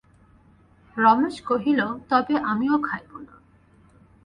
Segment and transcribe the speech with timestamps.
[0.97, 3.35] রমেশ কহিল, তবে আমিও খাইব না।